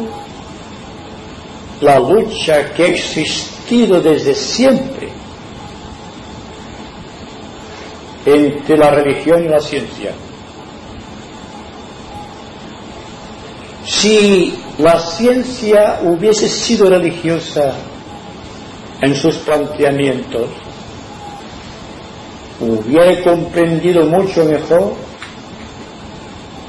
[1.79, 5.26] la lucha que ha existido desde siempre
[8.27, 10.11] entre la religión y la ciencia.
[13.85, 17.73] Si la ciencia hubiese sido religiosa,
[19.01, 20.49] en sus planteamientos,
[22.59, 24.93] hubiera comprendido mucho mejor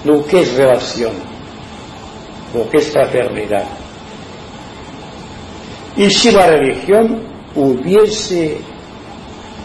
[0.05, 1.13] lo que es relación,
[2.55, 3.67] lo que es fraternidad.
[5.97, 7.23] Y si la religión
[7.57, 8.59] hubiese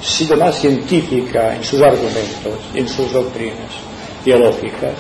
[0.04, 3.72] sido más científica en sus argumentos, en sus doctrinas
[4.24, 4.94] teológicas,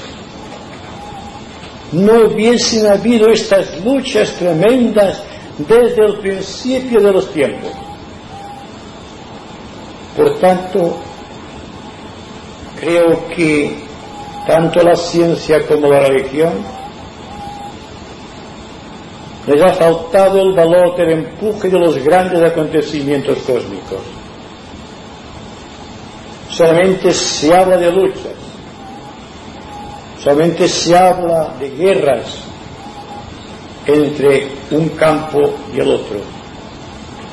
[1.92, 5.22] no hubiesen habido estas luchas tremendas
[5.58, 7.72] desde el principio de los tiempos.
[10.18, 10.98] Por tanto,
[12.80, 13.84] creo que
[14.48, 16.54] tanto la ciencia como la religión
[19.48, 24.23] les ha faltado el valor del empuje de los grandes acontecimientos cósmicos.
[26.54, 28.34] Solamente se habla de luchas,
[30.24, 32.28] solamente se habla de guerras
[33.88, 36.20] entre un campo y el otro.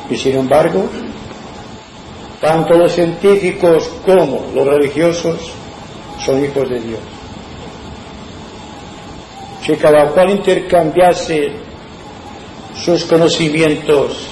[0.08, 0.84] Y sin embargo,
[2.40, 5.36] tanto los científicos como los religiosos
[6.24, 7.00] son hijos de Dios.
[9.66, 11.52] Si cada cual intercambiase
[12.82, 14.28] sus conocimientos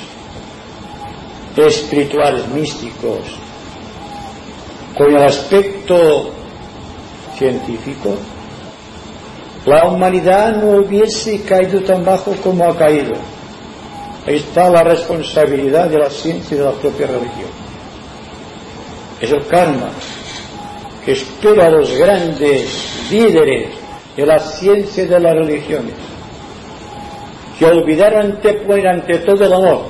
[1.55, 3.48] espirituales, místicos,
[4.97, 6.30] con el aspecto
[7.36, 8.16] científico,
[9.66, 13.14] la humanidad no hubiese caído tan bajo como ha caído.
[14.26, 17.51] Ahí está la responsabilidad de la ciencia y de la propia religión.
[19.20, 19.91] Es el karma
[21.05, 23.70] que espera a los grandes líderes
[24.16, 25.95] de la ciencia y de las religiones
[27.59, 29.82] que olvidaran anteponer ante todo el amor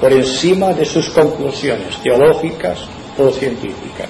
[0.00, 2.78] por encima de sus conclusiones teológicas
[3.20, 4.08] o científicas.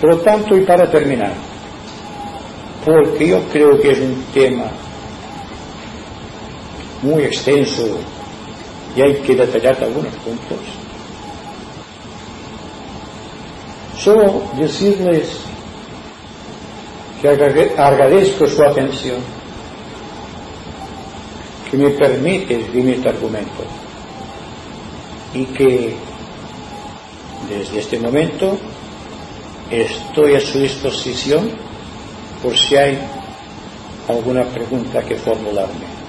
[0.00, 1.34] Por lo tanto, y para terminar,
[2.84, 4.70] porque yo creo que es un tema
[7.02, 7.98] muy extenso
[8.96, 10.58] y hay que detallar algunos puntos,
[13.98, 15.40] solo decirles
[17.20, 19.18] que agradezco su atención,
[21.70, 23.79] que me permite escribir este argumento
[25.34, 25.94] y que
[27.48, 28.58] desde este momento
[29.70, 31.50] estoy a su disposición
[32.42, 32.98] por si hay
[34.08, 36.00] alguna pregunta que formularme.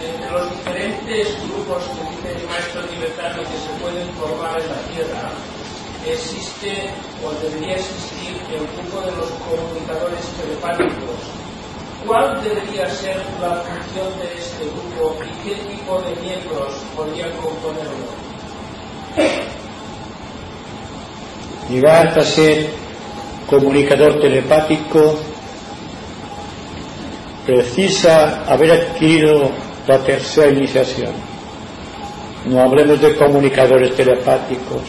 [0.00, 4.80] Entre los diferentes grupos que dice el maestro tibetano que se pueden formar en la
[4.94, 5.30] Tierra,
[6.06, 6.90] existe
[7.24, 11.20] o debería existir el grupo de los comunicadores telepáticos.
[12.06, 18.06] ¿Cuál debería ser la función de este grupo y qué tipo de miembros podrían componerlo?
[21.78, 22.66] Llegar a ser
[23.48, 25.14] comunicador telepático
[27.46, 29.48] precisa haber adquirido
[29.86, 31.12] la tercera iniciación.
[32.46, 34.82] No hablemos de comunicadores telepáticos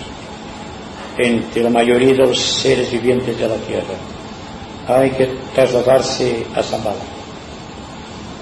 [1.19, 3.93] entre la mayoría de los seres vivientes de la Tierra.
[4.87, 7.05] Hay que trasladarse a Zambala,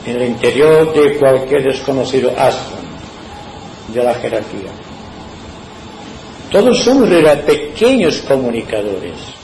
[0.05, 2.77] en el interior de cualquier desconocido astro
[3.89, 4.86] de la jerarquía.
[6.51, 7.09] Todos somos
[7.45, 9.37] pequeños comunicadores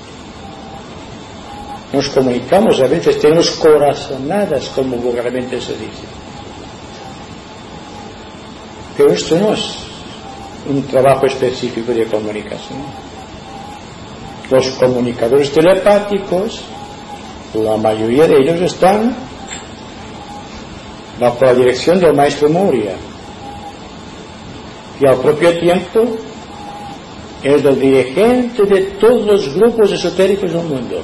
[1.94, 6.08] nos comunicamos, a veces tenemos corazonadas, como vulgarmente se dice.
[8.98, 9.78] Pero esto no es
[10.68, 12.80] un trabajo específico de comunicación.
[14.50, 16.62] Los comunicadores telepáticos,
[17.54, 19.16] la mayoría de ellos están
[21.20, 22.96] bajo la dirección del maestro Moria
[25.00, 26.18] y al propio tiempo
[27.44, 31.02] es el dirigente de todos los grupos esotéricos del mundo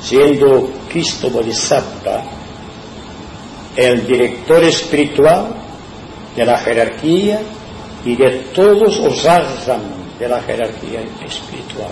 [0.00, 2.22] siendo Cristo Bodhisattva
[3.76, 5.54] el director espiritual
[6.34, 7.40] de la jerarquía
[8.04, 9.82] y de todos los ashram
[10.18, 11.90] de la jerarquía espiritual.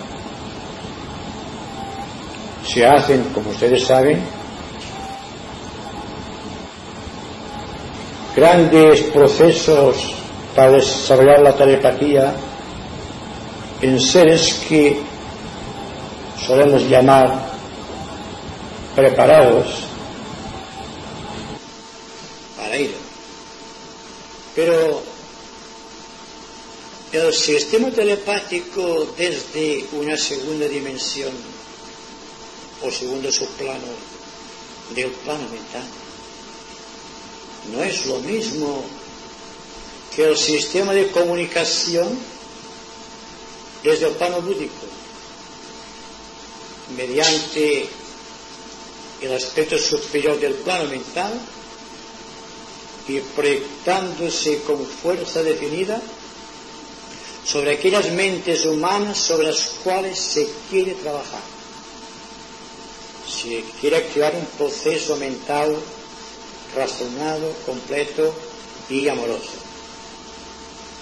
[2.67, 4.21] Se hacen, como ustedes saben,
[8.35, 10.15] grandes procesos
[10.57, 12.35] para desarrollar la telepatía
[13.83, 14.99] en seres que
[16.47, 17.51] solemos llamar
[18.95, 19.67] preparados
[22.57, 22.95] para ir.
[24.55, 25.03] Pero
[27.13, 31.33] el sistema telepático desde una segunda dimensión
[32.83, 33.93] o segundo subplano
[34.95, 35.85] del plano mental
[37.73, 38.85] no es lo mismo
[40.17, 42.19] que el sistema de comunicación
[43.85, 44.87] desde el plano búdico
[46.97, 47.89] mediante
[49.21, 51.33] el aspecto superior del plano mental,
[53.09, 56.01] y proyectándose con fuerza definida
[57.45, 61.43] sobre aquellas mentes humanas sobre las cuales se quiere trabajar.
[63.29, 65.77] Se quiere activar un proceso mental
[66.75, 68.35] razonado, completo
[68.91, 69.66] y amoroso.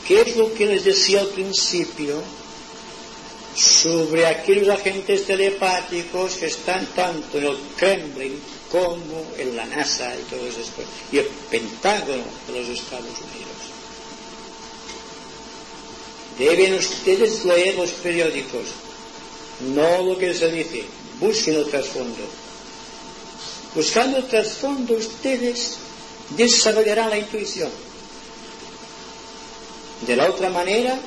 [0.07, 2.23] ¿Qué es lo que les decía al principio
[3.57, 8.39] sobre aquellos agentes telepáticos que están tanto en el Kremlin
[8.71, 10.61] como en la NASA y todo eso,
[11.13, 13.55] y el Pentágono de los Estados Unidos?
[16.39, 18.65] Deben ustedes leer los periódicos,
[19.75, 20.85] no lo que se dice,
[21.21, 22.25] busquen el trasfondo.
[23.75, 25.77] Buscando el trasfondo ustedes
[26.37, 27.71] desarrollarán la intuición.
[30.07, 30.99] De la otra manera,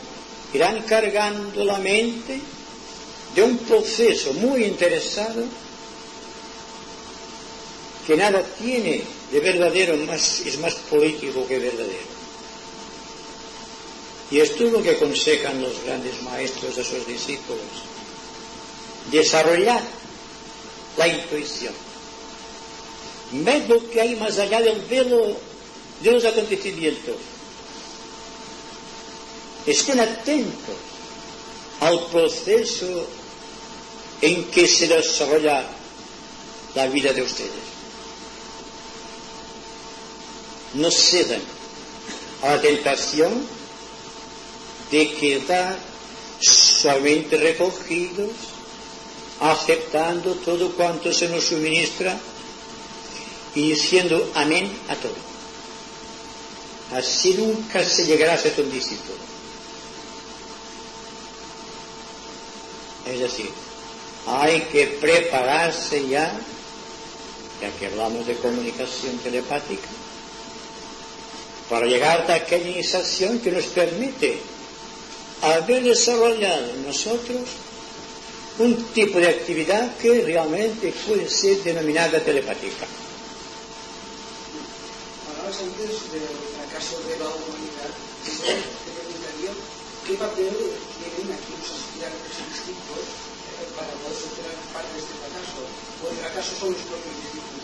[0.53, 2.39] irán cargando la mente
[3.35, 5.43] de un proceso muy interesado
[8.07, 12.17] que nada tiene de verdadero, más, es más político que verdadero.
[14.31, 17.61] Y esto es lo que aconsejan los grandes maestros a sus discípulos.
[19.11, 19.81] Desarrollar
[20.97, 21.73] la intuición.
[23.31, 25.37] Ver que hay más allá del velo
[26.01, 27.15] de los acontecimientos.
[29.67, 30.79] Estén atentos
[31.81, 33.05] al proceso
[34.21, 35.67] en que se desarrolla
[36.73, 37.67] la vida de ustedes.
[40.73, 41.41] No cedan
[42.43, 43.45] a la tentación
[44.89, 45.77] de quedar
[46.39, 48.31] suavemente recogidos,
[49.41, 52.17] aceptando todo cuanto se nos suministra
[53.53, 55.27] y diciendo amén a todo.
[56.93, 59.36] Así nunca se llegará a ser un discípulo.
[63.11, 63.49] Es decir,
[64.25, 66.37] hay que prepararse ya,
[67.61, 69.87] ya que hablamos de comunicación telepática,
[71.69, 74.39] para llegar a aquella iniciación que nos permite
[75.41, 77.41] haber desarrollado en nosotros
[78.59, 82.85] un tipo de actividad que realmente puede ser denominada telepática.
[85.45, 87.91] Antes del fracaso de la humanidad.
[90.07, 91.71] Qué papel tienen aquí los
[93.77, 95.61] para poder superar parte de este fracaso.
[96.01, 97.57] ¿O el fracaso son los propios discípulos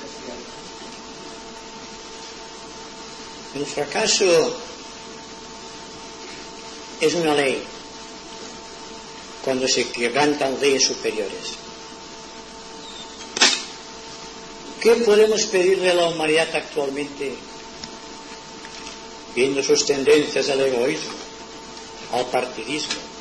[3.56, 4.58] El fracaso
[7.02, 7.64] es una ley
[9.44, 11.58] cuando se quebrantan leyes superiores.
[14.82, 17.36] ¿Qué podemos pedirle a la humanidad actualmente,
[19.36, 21.14] viendo sus tendencias al egoísmo,
[22.12, 23.13] al partidismo?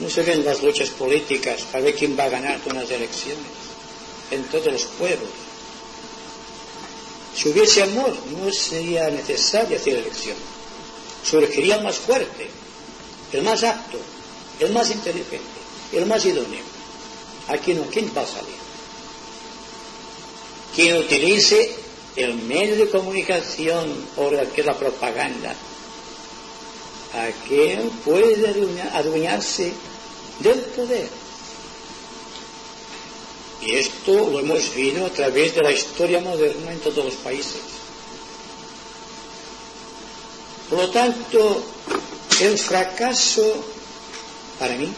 [0.00, 3.46] No se ven las luchas políticas para ver quién va a ganar unas elecciones
[4.30, 5.30] en todos los pueblos.
[7.36, 10.36] Si hubiese amor, no sería necesario hacer elección
[11.24, 12.48] surgiría el más fuerte,
[13.32, 13.98] el más apto,
[14.60, 15.60] el más inteligente,
[15.92, 16.62] el más idóneo.
[17.48, 18.64] Aquí no, ¿quién va a salir?
[20.74, 21.74] Quien utilice
[22.16, 25.54] el medio de comunicación o que la propaganda,
[27.22, 28.48] aquel puede
[28.92, 29.72] adueñarse
[30.40, 31.08] del poder.
[33.62, 37.60] Y esto lo hemos visto a través de la historia moderna en todos los países.
[40.68, 41.62] Por lo tanto,
[42.40, 43.64] el fracaso
[44.58, 44.92] para mí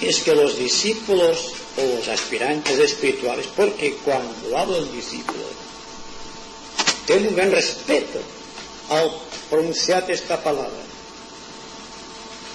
[0.00, 5.46] es que los discípulos o los aspirantes espirituales, porque cuando hablo de discípulos,
[7.06, 8.20] tengo un gran respeto
[8.88, 9.10] al
[9.50, 10.89] pronunciar esta palabra.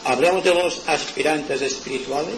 [0.06, 2.36] Hablamos de los aspirantes espirituales,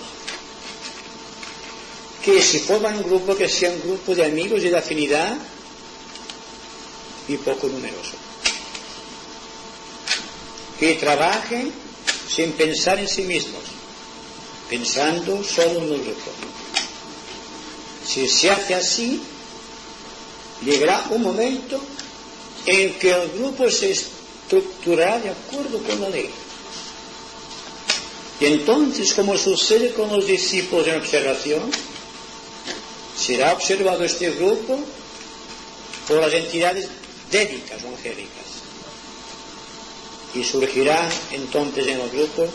[2.24, 5.38] que si forman un grupo, que sea un grupo de amigos y de afinidad
[7.28, 8.28] y poco numeroso
[10.80, 11.72] que trabajen
[12.30, 13.62] sin pensar en sí mismos,
[14.70, 16.32] pensando solo en grupo.
[18.06, 19.22] Si se hace así,
[20.64, 21.82] llegará un momento
[22.66, 26.30] en que el grupo se estructurará de acuerdo con la ley.
[28.40, 31.72] Y entonces, como sucede con los discípulos en observación,
[33.18, 34.80] será observado este grupo
[36.08, 36.88] por las entidades
[37.32, 38.48] dédicas o angélicas
[40.34, 42.48] y surgirá entonces en el grupo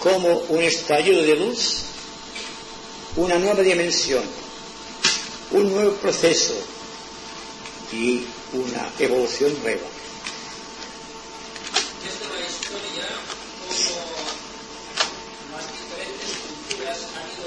[0.00, 1.82] como un estallido de luz,
[3.16, 4.24] una nueva dimensión,
[5.52, 6.54] un nuevo proceso
[7.92, 9.86] y una evolución nueva.
[12.02, 13.06] Desde la historia,
[15.38, 17.46] como las diferentes culturas han ido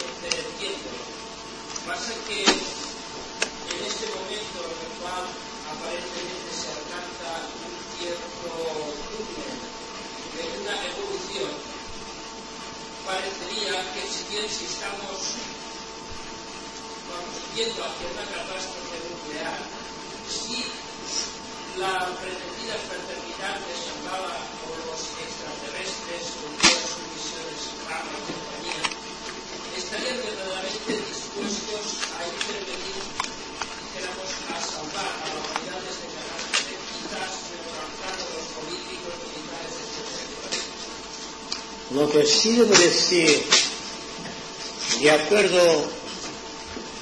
[2.06, 5.26] que en este momento en el cual
[5.66, 8.46] aparentemente se alcanza un cierto
[9.10, 9.58] culmen
[10.38, 11.50] de una evolución,
[13.10, 15.18] parecería que si bien si estamos
[17.58, 19.58] yendo hacia una catástrofe nuclear,
[20.30, 20.62] si
[21.82, 28.86] la pretendida fraternidad de Shambhala o los extraterrestres con todas sus misiones Rama y compañía
[29.74, 31.05] estarían verdaderamente
[31.36, 32.96] dispuestos a intervenir,
[33.84, 37.34] dijéramos, a salvar a la humanidad de este catástrofe, quizás
[38.00, 40.16] a los políticos, militares, etc.
[41.92, 43.44] Lo que sí debo decir,
[45.02, 45.92] de acuerdo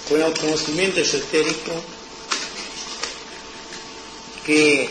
[0.10, 1.74] con el conocimiento esotérico,
[4.46, 4.90] que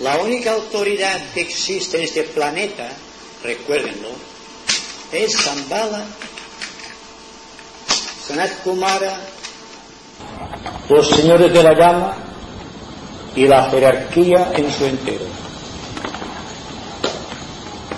[0.00, 2.92] la única autoridad que existe en este planeta,
[3.42, 4.10] recuérdenlo,
[5.12, 6.06] es Zambala,
[8.30, 9.18] Sanat Kumara,
[10.88, 12.14] los señores de la llama
[13.34, 15.24] y la jerarquía en su entero.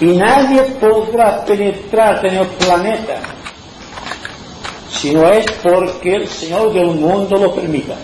[0.00, 3.20] Y nadie podrá penetrar en el planeta
[4.90, 7.96] si no es porque el Señor del mundo lo permita.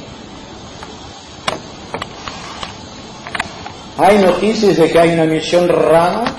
[3.96, 6.36] Hay noticias de que hay una misión rama,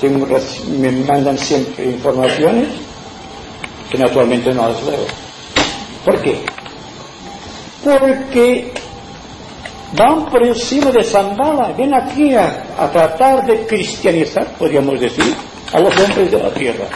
[0.00, 2.81] que me mandan siempre informaciones,
[3.92, 5.06] que naturalmente no las leo.
[6.02, 6.42] ¿Por qué?
[7.84, 8.72] Porque
[9.94, 15.34] van por encima de Zambala, ven aquí a, tratar de cristianizar, podríamos decir,
[15.74, 16.86] a los hombres de la tierra.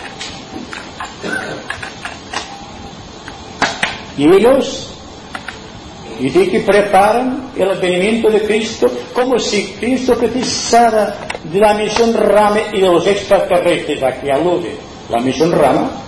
[4.16, 4.92] Y ellos
[6.18, 12.58] Dice que preparan el advenimiento de Cristo como si Cristo precisara de la misión Rama
[12.72, 14.76] y de los extraterrestres a que alude
[15.10, 16.05] la misión Rama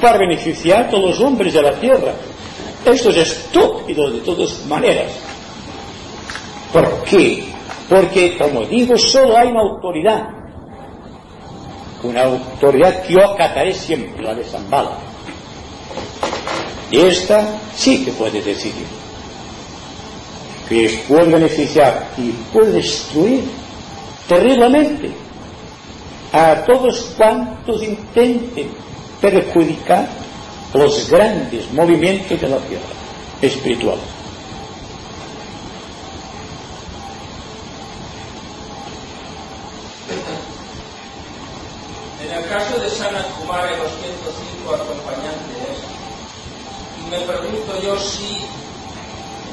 [0.00, 2.14] para beneficiar a todos los hombres de la tierra.
[2.84, 5.12] Esto es estúpido de todas maneras.
[6.72, 7.44] ¿Por qué?
[7.88, 10.28] Porque, como digo, solo hay una autoridad.
[12.02, 14.98] Una autoridad que yo acataré siempre, la de Zambala.
[16.90, 18.86] Y esta sí que puede decidir.
[20.68, 23.44] Que puede beneficiar y puede destruir
[24.28, 25.12] terriblemente
[26.32, 28.70] a todos cuantos intenten
[29.22, 30.08] perjudicar
[30.74, 32.82] los grandes movimientos de la tierra
[33.40, 33.98] espiritual.
[42.24, 45.78] En el caso de Sanat Kumara y los 105 acompañantes,
[47.08, 48.40] me pregunto yo si,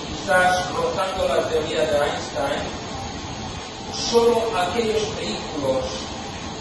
[0.08, 2.64] quizás rozando la teoría de Einstein,
[3.94, 5.86] solo aquellos vehículos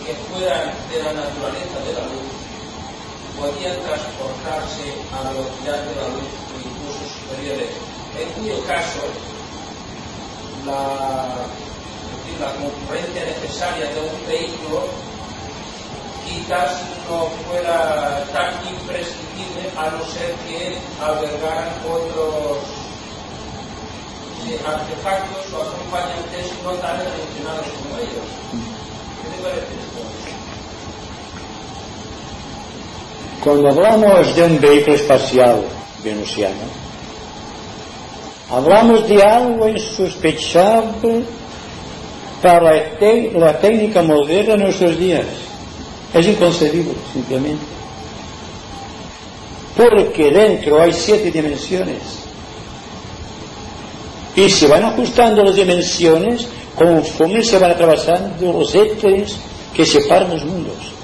[0.05, 2.38] que fueran de la naturaleza de la luz
[3.39, 7.70] podían transportarse a la velocidad de la luz o incluso superiores,
[8.18, 9.03] en cuyo caso
[10.66, 11.47] la,
[12.43, 14.89] la concurrencia necesaria de un vehículo
[16.26, 22.59] quizás no fuera tan imprescindible a no ser que albergaran otros
[24.47, 28.28] eh, artefactos o acompañantes no tan relacionados como ellos.
[29.22, 30.38] ¿Qué te parece esto?
[33.43, 35.62] Cuando hablamos de un vehículo espacial
[36.03, 36.57] venusiano,
[38.51, 41.22] hablamos de algo insospechable
[42.43, 42.74] para
[43.34, 45.26] la, técnica moderna de nuestros días.
[46.12, 47.64] Es inconcebible, simplemente.
[49.76, 52.03] Porque dentro hay siete dimensiones.
[54.34, 59.36] Y se van ajustando las dimensiones conforme se van atravesando los éteres
[59.74, 60.97] que separan los mundos.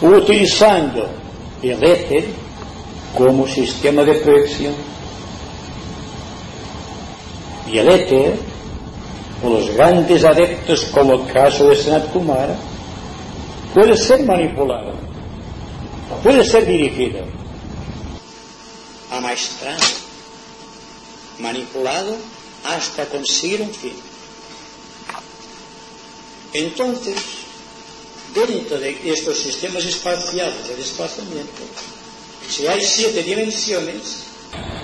[0.00, 1.08] Utilizando
[1.62, 2.26] el éter
[3.16, 4.74] como sistema de proyección.
[7.70, 8.38] Y el éter
[9.42, 12.56] o los grandes adeptos, como el caso de Sanat Kumara,
[13.74, 14.94] puede ser manipulado,
[16.22, 17.24] puede ser dirigido,
[19.10, 19.84] amaestrado,
[21.38, 22.16] manipulado
[22.64, 23.94] hasta conseguir un fin.
[26.54, 27.16] Entonces,
[28.46, 31.62] dentro de estos sistemas espaciales de desplazamiento,
[32.48, 34.24] si hay siete dimensiones,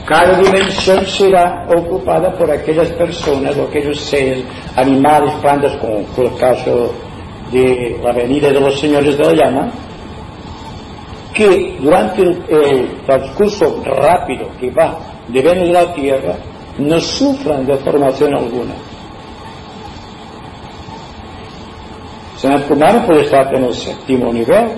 [0.07, 4.45] cada dimensión será ocupada por aquellas personas o aquellos seres,
[4.77, 6.93] animales, plantas, como fue el caso
[7.51, 9.73] de la venida de los señores de la llama,
[11.33, 14.99] que durante el, el transcurso rápido que va
[15.29, 16.37] de Venus de la Tierra
[16.79, 18.75] no sufran de formación alguna.
[22.37, 24.69] Sanat Kumara puede estar en el séptimo nivel,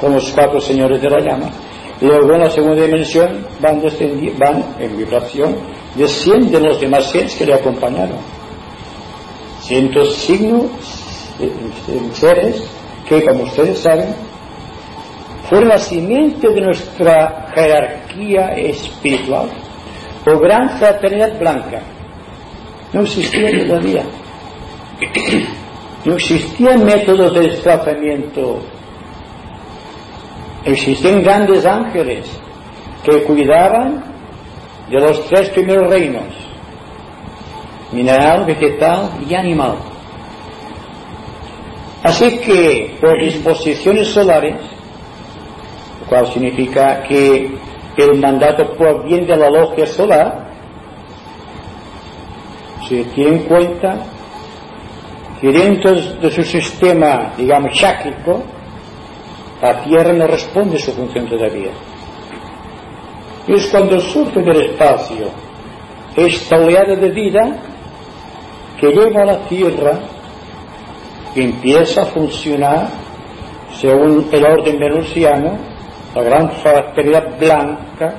[0.00, 1.50] con los cuatro señores de la llama,
[2.00, 3.82] Luego en la segunda dimensión van,
[4.38, 5.56] van en vibración,
[5.96, 8.18] descienden los demás seres que le acompañaron.
[9.62, 10.66] Cientos signos
[11.40, 12.62] en seres
[13.08, 14.14] que, como ustedes saben,
[15.48, 19.48] fueron la simiente de nuestra jerarquía espiritual
[20.24, 21.82] o gran fraternidad blanca.
[22.92, 24.04] No existía todavía.
[26.04, 28.60] No existían métodos de desplazamiento.
[30.64, 32.26] Existen grandes ángeles
[33.04, 34.04] que cuidaban
[34.90, 36.34] de los tres primeros reinos,
[37.92, 39.76] mineral, vegetal y animal.
[42.02, 44.56] Así que por disposiciones solares,
[46.00, 47.50] lo cual significa que
[47.96, 50.48] el mandato por bien de la logia solar
[52.88, 53.96] se tiene en cuenta
[55.40, 58.42] que dentro de su sistema, digamos, cháquico,
[59.62, 61.70] la Tierra no responde a su función todavía.
[63.46, 65.28] Y es cuando surge del espacio
[66.16, 67.56] esta oleada de vida
[68.80, 69.98] que lleva la Tierra
[71.34, 72.88] y empieza a funcionar
[73.80, 75.56] según el orden venusiano,
[76.14, 78.14] la gran fraternidad blanca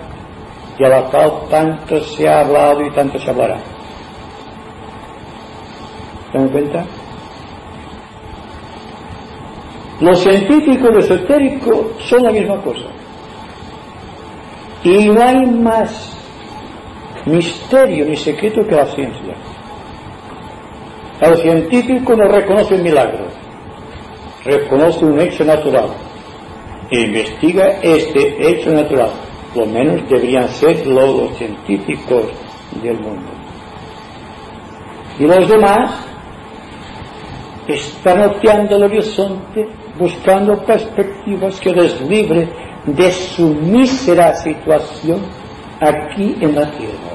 [0.78, 3.57] de la cual tanto se ha hablado y tanto se hablará.
[6.32, 6.86] ¿Se dan cuenta?
[10.02, 12.86] Los científicos y los esotéricos son la misma cosa.
[14.84, 16.18] Y no hay más
[17.26, 19.36] misterio ni secreto que la ciencia.
[21.20, 23.26] El científico no reconoce un milagro,
[24.45, 25.89] reconoce un hecho natural
[26.91, 29.12] e investiga este hecho natural.
[29.54, 32.26] Lo menos deberían ser los científicos
[32.82, 33.32] del mundo.
[35.20, 36.06] Y los demás
[37.68, 39.68] están oteando el horizonte
[40.00, 42.47] buscando perspectivas que les libre
[42.86, 45.20] de su mísera situación
[45.80, 47.14] aquí en la tierra.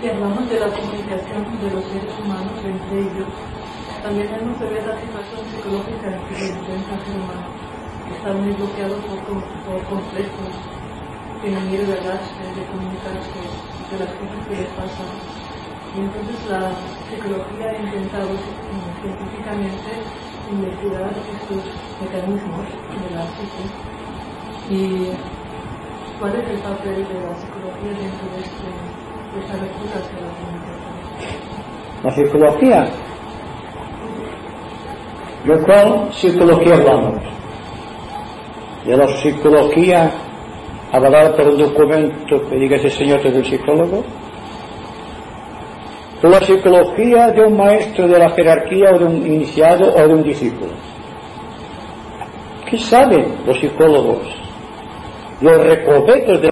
[0.00, 3.28] Si hablamos de la comunicación de los seres humanos entre ellos,
[4.02, 7.48] también tenemos que ver la situación psicológica que intenta ser humano,
[8.08, 9.18] que están muy bloqueados por,
[9.64, 10.52] por complejos,
[11.40, 13.40] tienen miedo de hablarse, de comunicarse,
[13.90, 15.33] de las cosas que les pasan.
[15.94, 16.72] Y entonces la
[17.08, 18.28] psicología ha intentado
[19.00, 19.90] científicamente
[20.50, 21.62] investigar estos
[22.02, 23.64] mecanismos de la psique
[24.70, 24.80] y
[26.18, 28.68] cuál es el papel de la psicología dentro de, este,
[29.30, 30.94] de esta lectura hacia la comunicación.
[32.02, 32.80] La psicología.
[35.44, 37.22] ¿De cuál psicología hablamos?
[38.84, 40.10] De la psicología
[40.92, 44.04] avalada por un documento que diga ese señor es un psicólogo,
[46.28, 50.22] la psicología de un maestro de la jerarquía o de un iniciado o de un
[50.22, 50.72] discípulo.
[52.68, 54.22] ¿Qué saben los psicólogos?
[55.40, 56.42] Los recovecos de